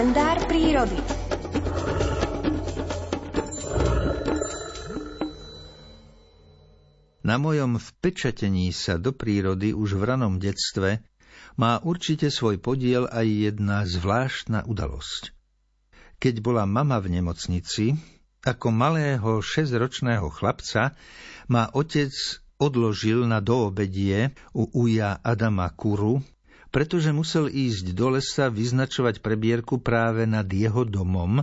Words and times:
kalendár 0.00 0.40
prírody. 0.48 0.96
Na 7.20 7.36
mojom 7.36 7.76
vpečatení 7.76 8.72
sa 8.72 8.96
do 8.96 9.12
prírody 9.12 9.76
už 9.76 10.00
v 10.00 10.02
ranom 10.08 10.40
detstve 10.40 11.04
má 11.60 11.84
určite 11.84 12.32
svoj 12.32 12.56
podiel 12.64 13.12
aj 13.12 13.28
jedna 13.28 13.84
zvláštna 13.84 14.64
udalosť. 14.64 15.36
Keď 16.16 16.34
bola 16.40 16.64
mama 16.64 16.96
v 16.96 17.20
nemocnici, 17.20 17.92
ako 18.40 18.72
malého 18.72 19.44
šesťročného 19.44 20.32
chlapca 20.32 20.96
ma 21.52 21.68
otec 21.76 22.16
odložil 22.56 23.28
na 23.28 23.44
doobedie 23.44 24.32
u 24.56 24.64
uja 24.80 25.20
Adama 25.20 25.68
Kuru, 25.76 26.24
pretože 26.70 27.10
musel 27.10 27.50
ísť 27.50 27.94
do 27.94 28.14
lesa 28.14 28.46
vyznačovať 28.46 29.18
prebierku 29.22 29.82
práve 29.82 30.26
nad 30.26 30.46
jeho 30.46 30.86
domom, 30.86 31.42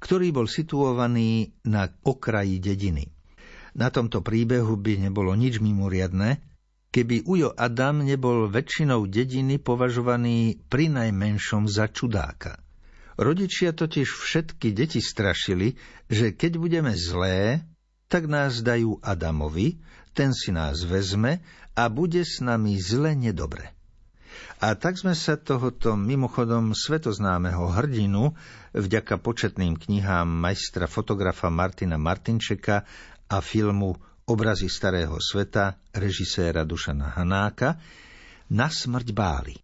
ktorý 0.00 0.32
bol 0.32 0.46
situovaný 0.48 1.56
na 1.64 1.88
okraji 2.04 2.60
dediny. 2.60 3.08
Na 3.76 3.92
tomto 3.92 4.24
príbehu 4.24 4.76
by 4.76 5.08
nebolo 5.08 5.36
nič 5.36 5.60
mimoriadne, 5.60 6.40
keby 6.92 7.28
Ujo 7.28 7.52
Adam 7.52 8.04
nebol 8.04 8.48
väčšinou 8.48 9.04
dediny 9.04 9.60
považovaný 9.60 10.56
pri 10.72 10.88
najmenšom 10.88 11.68
za 11.68 11.92
čudáka. 11.92 12.56
Rodičia 13.20 13.76
totiž 13.76 14.08
všetky 14.08 14.72
deti 14.76 15.00
strašili, 15.04 15.76
že 16.08 16.32
keď 16.32 16.52
budeme 16.56 16.92
zlé, 16.96 17.64
tak 18.08 18.28
nás 18.28 18.64
dajú 18.64 19.00
Adamovi, 19.04 19.80
ten 20.16 20.32
si 20.32 20.52
nás 20.52 20.80
vezme 20.84 21.44
a 21.76 21.92
bude 21.92 22.24
s 22.24 22.40
nami 22.40 22.80
zle 22.80 23.12
nedobre. 23.12 23.75
A 24.60 24.72
tak 24.74 24.96
sme 24.96 25.12
sa 25.12 25.36
tohoto 25.36 25.94
mimochodom 25.94 26.72
svetoznámeho 26.72 27.72
hrdinu 27.76 28.32
vďaka 28.72 29.20
početným 29.20 29.76
knihám 29.76 30.28
majstra 30.28 30.88
fotografa 30.88 31.52
Martina 31.52 32.00
Martinčeka 32.00 32.88
a 33.28 33.36
filmu 33.44 33.96
Obrazy 34.26 34.66
starého 34.66 35.22
sveta 35.22 35.78
režiséra 35.94 36.66
Dušana 36.66 37.14
Hanáka 37.14 37.78
na 38.50 38.66
smrť 38.66 39.08
báli. 39.14 39.54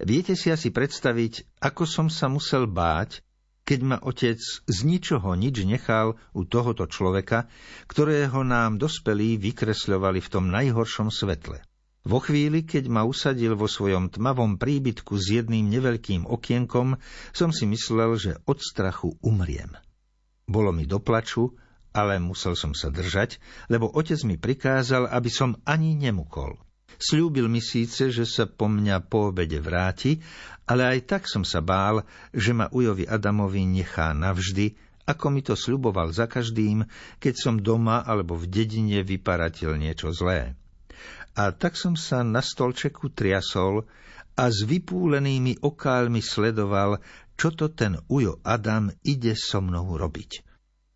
Viete 0.00 0.34
si 0.34 0.50
asi 0.50 0.74
predstaviť, 0.74 1.62
ako 1.62 1.86
som 1.86 2.06
sa 2.10 2.26
musel 2.26 2.66
báť, 2.66 3.22
keď 3.62 3.80
ma 3.86 3.98
otec 4.02 4.40
z 4.42 4.78
ničoho 4.82 5.38
nič 5.38 5.62
nechal 5.62 6.18
u 6.34 6.42
tohoto 6.42 6.90
človeka, 6.90 7.46
ktorého 7.86 8.42
nám 8.42 8.82
dospelí 8.82 9.38
vykresľovali 9.38 10.18
v 10.18 10.28
tom 10.32 10.50
najhoršom 10.50 11.14
svetle. 11.14 11.62
Vo 12.00 12.16
chvíli, 12.16 12.64
keď 12.64 12.88
ma 12.88 13.04
usadil 13.04 13.52
vo 13.52 13.68
svojom 13.68 14.08
tmavom 14.08 14.56
príbytku 14.56 15.20
s 15.20 15.36
jedným 15.36 15.68
neveľkým 15.68 16.24
okienkom, 16.24 16.96
som 17.36 17.52
si 17.52 17.68
myslel, 17.68 18.16
že 18.16 18.32
od 18.48 18.56
strachu 18.56 19.20
umriem. 19.20 19.76
Bolo 20.48 20.72
mi 20.72 20.88
doplaču, 20.88 21.52
ale 21.92 22.16
musel 22.16 22.56
som 22.56 22.72
sa 22.72 22.88
držať, 22.88 23.36
lebo 23.68 23.90
otec 23.90 24.16
mi 24.24 24.40
prikázal, 24.40 25.12
aby 25.12 25.28
som 25.28 25.60
ani 25.68 25.92
nemukol. 25.92 26.56
Sľúbil 27.00 27.48
mi 27.52 27.60
síce, 27.60 28.08
že 28.08 28.24
sa 28.24 28.48
po 28.48 28.68
mňa 28.68 29.08
po 29.08 29.32
obede 29.32 29.60
vráti, 29.60 30.20
ale 30.68 30.88
aj 30.88 30.98
tak 31.04 31.22
som 31.28 31.44
sa 31.44 31.60
bál, 31.64 32.04
že 32.32 32.52
ma 32.56 32.68
Ujovi 32.72 33.08
Adamovi 33.08 33.64
nechá 33.64 34.12
navždy, 34.16 34.76
ako 35.08 35.26
mi 35.32 35.40
to 35.42 35.58
sľuboval 35.58 36.12
za 36.12 36.30
každým, 36.30 36.86
keď 37.18 37.34
som 37.34 37.54
doma 37.58 38.04
alebo 38.04 38.36
v 38.36 38.46
dedine 38.46 39.02
vyparatil 39.02 39.74
niečo 39.80 40.12
zlé. 40.14 40.59
A 41.38 41.54
tak 41.54 41.78
som 41.78 41.94
sa 41.94 42.26
na 42.26 42.42
stolčeku 42.42 43.12
triasol 43.14 43.86
a 44.34 44.44
s 44.50 44.66
vypúlenými 44.66 45.62
okálmi 45.62 46.24
sledoval, 46.24 46.98
čo 47.38 47.54
to 47.54 47.70
ten 47.70 47.98
Ujo 48.10 48.42
Adam 48.42 48.90
ide 49.06 49.38
so 49.38 49.62
mnou 49.62 49.94
robiť. 49.96 50.42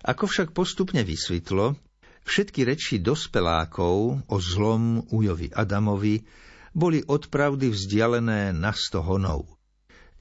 Ako 0.04 0.28
však 0.28 0.52
postupne 0.52 1.00
vysvetlo, 1.00 1.78
Všetky 2.24 2.64
reči 2.64 3.04
dospelákov 3.04 4.24
o 4.24 4.36
zlom 4.40 5.04
Ujovi 5.12 5.52
Adamovi 5.52 6.24
boli 6.72 7.04
od 7.04 7.28
pravdy 7.28 7.68
vzdialené 7.68 8.56
na 8.56 8.72
sto 8.72 9.04
honov. 9.04 9.44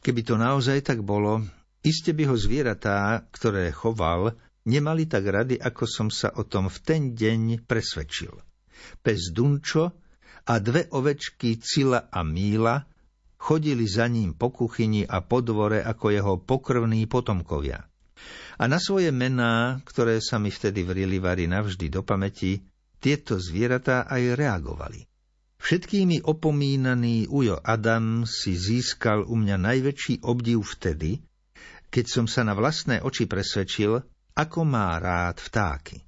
Keby 0.03 0.21
to 0.27 0.35
naozaj 0.35 0.83
tak 0.83 0.99
bolo, 0.99 1.47
iste 1.79 2.11
by 2.11 2.27
ho 2.27 2.35
zvieratá, 2.35 3.23
ktoré 3.31 3.71
choval, 3.71 4.35
nemali 4.67 5.07
tak 5.07 5.23
rady, 5.31 5.55
ako 5.55 5.83
som 5.87 6.07
sa 6.11 6.27
o 6.35 6.43
tom 6.43 6.67
v 6.67 6.77
ten 6.83 7.01
deň 7.15 7.63
presvedčil. 7.63 8.35
Pes 8.99 9.31
Dunčo 9.31 10.02
a 10.43 10.59
dve 10.59 10.91
ovečky 10.91 11.59
Cila 11.59 12.11
a 12.11 12.23
Míla 12.23 12.83
chodili 13.39 13.83
za 13.87 14.07
ním 14.07 14.35
po 14.35 14.51
kuchyni 14.51 15.03
a 15.03 15.19
po 15.19 15.43
dvore 15.43 15.83
ako 15.83 16.05
jeho 16.11 16.33
pokrvní 16.39 17.07
potomkovia. 17.11 17.83
A 18.55 18.63
na 18.71 18.79
svoje 18.79 19.11
mená, 19.11 19.83
ktoré 19.83 20.23
sa 20.23 20.39
mi 20.39 20.47
vtedy 20.47 20.87
vrili 20.87 21.19
vary 21.19 21.51
navždy 21.51 21.91
do 21.91 22.05
pamäti, 22.07 22.63
tieto 23.03 23.35
zvieratá 23.35 24.07
aj 24.07 24.39
reagovali. 24.39 25.03
Všetkými 25.59 26.23
opomínaný 26.23 27.27
Ujo 27.27 27.59
Adam 27.59 28.27
si 28.27 28.55
získal 28.55 29.27
u 29.27 29.35
mňa 29.35 29.59
najväčší 29.59 30.23
obdiv 30.23 30.59
vtedy, 30.63 31.23
keď 31.87 32.05
som 32.07 32.25
sa 32.27 32.47
na 32.47 32.55
vlastné 32.55 32.99
oči 33.03 33.27
presvedčil, 33.27 33.99
ako 34.35 34.59
má 34.63 34.95
rád 34.99 35.39
vtáky. 35.39 36.03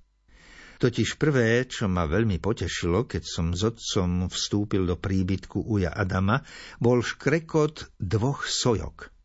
Totiž 0.75 1.15
prvé, 1.15 1.63
čo 1.67 1.87
ma 1.87 2.07
veľmi 2.07 2.39
potešilo, 2.39 3.07
keď 3.07 3.23
som 3.23 3.55
s 3.55 3.63
otcom 3.63 4.27
vstúpil 4.27 4.83
do 4.83 4.99
príbytku 4.99 5.63
Uja 5.63 5.91
Adama, 5.95 6.43
bol 6.79 6.99
škrekot 7.03 7.95
dvoch 7.99 8.43
sojok– 8.43 9.07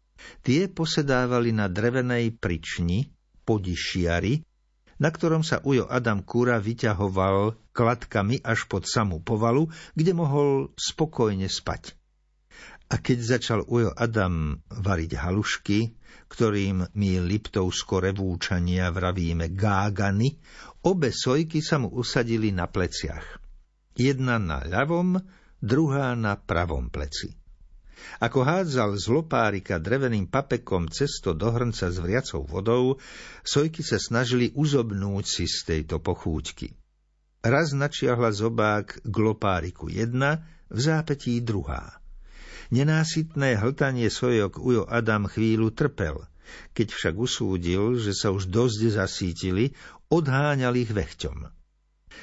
Tie 0.44 0.68
posedávali 0.68 1.52
na 1.52 1.68
drevenej 1.68 2.36
prični, 2.36 3.12
podišiari, 3.48 4.44
na 5.00 5.08
ktorom 5.08 5.40
sa 5.40 5.64
Ujo 5.64 5.88
Adam 5.88 6.20
Kúra 6.20 6.60
vyťahoval 6.60 7.56
kladkami 7.72 8.44
až 8.44 8.68
pod 8.68 8.84
samú 8.84 9.24
povalu, 9.24 9.72
kde 9.96 10.12
mohol 10.12 10.48
spokojne 10.76 11.48
spať. 11.48 11.96
A 12.90 12.98
keď 12.98 13.38
začal 13.38 13.60
Ujo 13.70 13.94
Adam 13.94 14.58
variť 14.66 15.14
halušky, 15.14 15.94
ktorým 16.26 16.90
my 16.90 17.10
Liptovsko 17.22 18.02
revúčania 18.02 18.90
vravíme 18.90 19.54
gágany, 19.54 20.42
obe 20.82 21.14
sojky 21.14 21.62
sa 21.62 21.78
mu 21.78 21.90
usadili 21.94 22.50
na 22.50 22.66
pleciach. 22.66 23.38
Jedna 23.94 24.42
na 24.42 24.66
ľavom, 24.66 25.22
druhá 25.62 26.18
na 26.18 26.34
pravom 26.34 26.90
pleci. 26.90 27.30
Ako 28.18 28.42
hádzal 28.42 28.96
z 28.96 29.06
lopárika 29.12 29.76
dreveným 29.76 30.26
papekom 30.26 30.88
cesto 30.88 31.36
do 31.36 31.52
hrnca 31.52 31.92
s 31.92 32.00
vriacou 32.00 32.42
vodou, 32.48 32.96
sojky 33.44 33.84
sa 33.84 34.00
snažili 34.00 34.50
uzobnúť 34.56 35.24
si 35.28 35.44
z 35.44 35.58
tejto 35.68 36.00
pochúťky. 36.00 36.72
Raz 37.44 37.76
načiahla 37.76 38.32
zobák 38.32 39.04
k 39.04 39.14
lopáriku 39.14 39.92
jedna, 39.92 40.48
v 40.70 40.78
zápetí 40.80 41.42
druhá. 41.44 41.99
Nenásytné 42.70 43.58
hltanie 43.58 44.06
sojok 44.06 44.62
Ujo 44.62 44.86
Adam 44.86 45.26
chvíľu 45.26 45.74
trpel, 45.74 46.22
keď 46.74 46.94
však 46.94 47.14
usúdil, 47.18 47.98
že 47.98 48.14
sa 48.14 48.30
už 48.30 48.46
dosť 48.46 48.94
zasítili, 48.94 49.74
odháňal 50.10 50.78
ich 50.78 50.90
vechťom. 50.90 51.50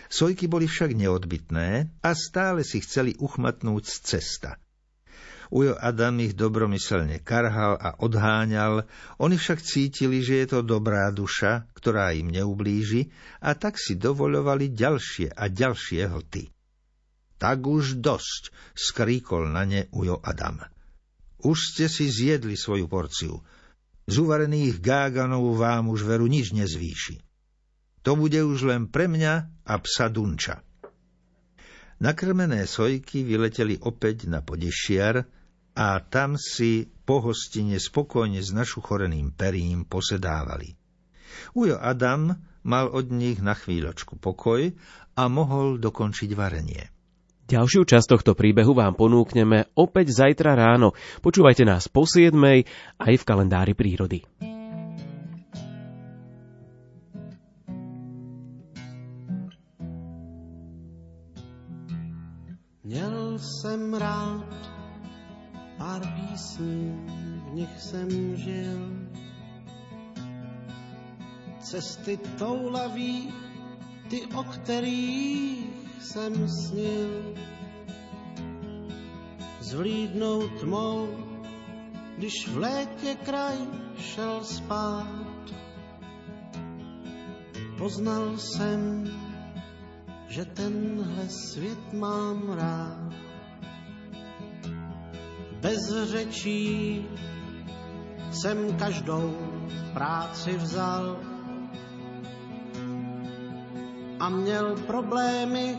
Sojky 0.07 0.47
boli 0.47 0.71
však 0.71 0.95
neodbitné 0.95 1.91
a 1.99 2.09
stále 2.15 2.63
si 2.63 2.79
chceli 2.79 3.19
uchmatnúť 3.19 3.83
z 3.87 3.95
cesta– 4.03 4.51
Ujo 5.47 5.79
Adam 5.79 6.19
ich 6.19 6.35
dobromyselne 6.35 7.23
karhal 7.23 7.79
a 7.79 7.95
odháňal, 8.03 8.83
oni 9.15 9.39
však 9.39 9.63
cítili, 9.63 10.19
že 10.19 10.43
je 10.43 10.47
to 10.51 10.59
dobrá 10.59 11.07
duša, 11.07 11.71
ktorá 11.71 12.11
im 12.11 12.27
neublíži, 12.27 13.07
a 13.39 13.55
tak 13.55 13.79
si 13.79 13.95
dovoľovali 13.95 14.75
ďalšie 14.75 15.31
a 15.31 15.47
ďalšie 15.47 16.03
hlty. 16.03 16.51
Tak 17.37 17.69
už 17.69 18.01
dosť, 18.01 18.49
skríkol 18.73 19.53
na 19.53 19.63
ne 19.65 19.85
Ujo 19.93 20.17
Adam. 20.21 20.61
Už 21.45 21.73
ste 21.73 21.85
si 21.85 22.09
zjedli 22.09 22.57
svoju 22.57 22.89
porciu. 22.89 23.45
Z 24.09 24.15
uvarených 24.17 24.81
gáganov 24.81 25.53
vám 25.53 25.93
už 25.93 26.07
veru 26.07 26.25
nič 26.25 26.49
nezvýši. 26.55 27.21
To 28.01 28.17
bude 28.17 28.39
už 28.41 28.65
len 28.65 28.89
pre 28.89 29.05
mňa 29.05 29.33
a 29.67 29.73
psa 29.83 30.09
Dunča. 30.09 30.63
Nakrmené 31.97 32.65
sojky 32.65 33.25
vyleteli 33.25 33.77
opäť 33.81 34.29
na 34.29 34.41
podešiar 34.41 35.25
a 35.77 35.87
tam 36.01 36.41
si 36.41 36.89
po 37.05 37.21
hostine 37.21 37.77
spokojne 37.77 38.41
s 38.41 38.49
našuchoreným 38.49 39.33
perím 39.37 39.85
posedávali. 39.85 40.73
Ujo 41.53 41.77
Adam 41.77 42.33
mal 42.65 42.89
od 42.89 43.13
nich 43.13 43.37
na 43.41 43.53
chvíľočku 43.53 44.17
pokoj 44.17 44.73
a 45.13 45.23
mohol 45.29 45.77
dokončiť 45.77 46.29
varenie. 46.33 46.96
Ďalšiu 47.47 47.87
časť 47.87 48.07
tohto 48.11 48.35
príbehu 48.35 48.75
vám 48.75 48.91
ponúkneme 48.91 49.71
opäť 49.71 50.11
zajtra 50.11 50.59
ráno. 50.59 50.91
Počúvajte 51.23 51.63
nás 51.63 51.87
po 51.87 52.03
7. 52.03 52.35
aj 52.99 53.13
v 53.15 53.23
kalendári 53.23 53.71
prírody. 53.71 54.27
Měl 62.83 63.39
jsem 63.39 63.93
rád 63.95 64.47
pár 65.77 66.03
písní 66.03 66.91
v 67.47 67.53
nich 67.53 67.73
jsem 67.79 68.35
žil. 68.35 68.79
Cesty 71.59 72.19
toulaví, 72.39 73.31
ty, 74.09 74.27
o 74.35 74.43
kterých 74.43 75.76
jsem 76.01 76.49
snil. 76.49 77.35
Zvlídnou 79.59 80.47
tmou, 80.47 81.07
když 82.17 82.47
v 82.47 82.57
létě 82.57 83.15
kraj 83.25 83.57
šel 83.97 84.43
spát. 84.43 85.27
Poznal 87.77 88.37
jsem, 88.37 89.03
že 90.27 90.45
tenhle 90.45 91.29
svět 91.29 91.93
mám 91.93 92.49
rád. 92.49 93.13
Bez 95.61 95.93
řečí 96.03 97.05
jsem 98.31 98.77
každou 98.77 99.37
práci 99.93 100.57
vzal 100.57 101.19
a 104.27 104.29
měl 104.29 104.75
problémy, 104.87 105.77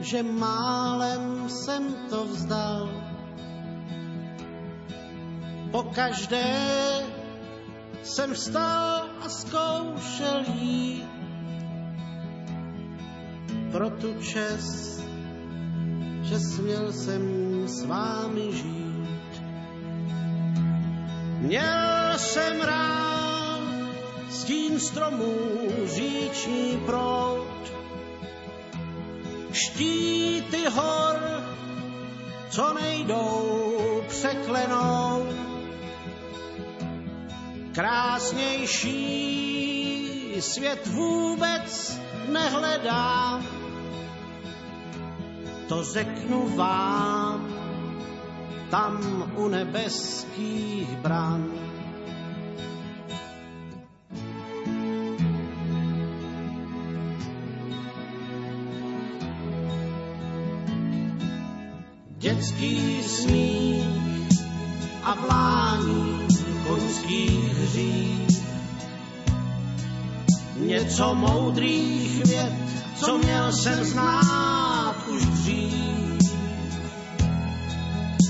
že 0.00 0.22
málem 0.22 1.48
jsem 1.48 1.94
to 2.10 2.24
vzdal. 2.24 2.90
Po 5.70 5.82
každé 5.82 6.54
jsem 8.02 8.34
vstal 8.34 9.10
a 9.20 9.28
zkoušel 9.28 10.44
jít 10.54 11.10
pro 13.72 13.90
tu 13.90 14.14
čest, 14.22 15.02
že 16.22 16.38
směl 16.38 16.92
jsem 16.92 17.22
s 17.66 17.84
vámi 17.84 18.52
žít. 18.52 19.42
Měl 21.38 22.18
jsem 22.18 22.60
rád 22.60 23.21
stín 24.32 24.80
stromů, 24.80 25.68
říční 25.84 26.80
prout, 26.86 27.72
štíty 29.52 30.64
hor, 30.70 31.16
co 32.50 32.74
nejdou 32.74 34.02
překlenout. 34.08 35.26
Krásnější 37.72 39.02
svět 40.40 40.86
vůbec 40.86 42.00
nehledám 42.28 43.62
to 45.72 45.84
řeknu 45.84 46.56
vám 46.56 47.48
tam 48.70 49.32
u 49.36 49.48
nebeských 49.48 50.88
bran. 50.88 51.71
Dětský 62.22 63.02
smích 63.02 64.38
a 65.02 65.14
vlání 65.14 66.26
koňských 66.66 67.54
hřích. 67.54 68.42
Něco 70.56 71.14
moudrých 71.14 72.24
věd, 72.24 72.52
co 72.96 73.18
měl 73.18 73.52
jsem 73.52 73.84
znát 73.84 74.94
už 75.08 75.24
dřív. 75.24 76.32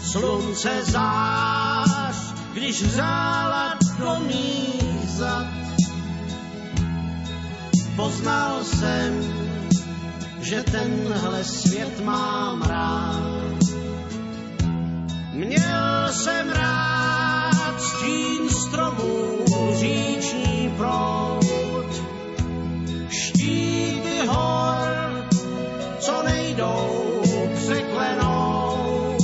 Slunce 0.03 0.85
zář, 0.85 2.17
když 2.53 2.83
hřála 2.83 3.79
do 3.99 4.17
mých 4.27 5.09
zad. 5.09 5.47
Poznal 7.97 8.65
jsem, 8.65 9.21
že 10.41 10.63
tenhle 10.63 11.45
svět 11.45 12.05
mám 12.05 12.63
rád. 12.63 13.62
Měl 15.33 16.09
jsem 16.11 16.51
rád 16.51 17.81
stín 17.81 18.49
stromů, 18.49 19.45
říční 19.75 20.75
proud, 20.77 22.03
štíty 23.09 24.27
hor, 24.27 25.27
co 25.99 26.23
nejdou 26.23 27.23
překlenout. 27.55 29.23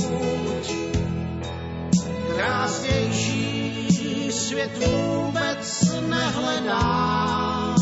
Krásnější 2.35 4.31
svět 4.31 4.87
vůbec 4.87 5.95
nehledám, 6.09 7.75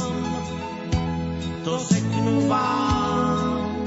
to 1.64 1.80
řeknu 1.80 2.48
vám 2.48 3.84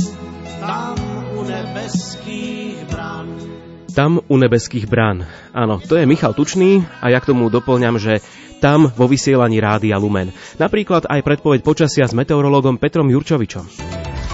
tam 0.60 0.96
u 1.36 1.42
nebeských 1.42 2.84
bran. 2.84 3.59
Tam 3.90 4.22
u 4.22 4.36
nebeských 4.38 4.86
brán. 4.86 5.26
Áno, 5.50 5.82
to 5.82 5.98
je 5.98 6.06
Michal 6.06 6.32
Tučný 6.32 6.86
a 7.02 7.10
ja 7.10 7.18
k 7.18 7.34
tomu 7.34 7.50
doplňam, 7.50 7.98
že 7.98 8.22
tam 8.60 8.92
vo 8.92 9.08
vysielaní 9.08 9.58
Rádia 9.58 9.96
Lumen. 9.96 10.30
Napríklad 10.60 11.08
aj 11.08 11.24
predpoveď 11.24 11.60
počasia 11.64 12.04
s 12.06 12.14
meteorologom 12.14 12.76
Petrom 12.76 13.08
Jurčovičom. 13.08 13.66